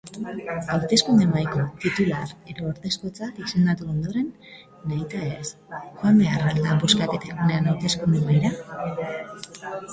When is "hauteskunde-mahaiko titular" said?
0.75-2.31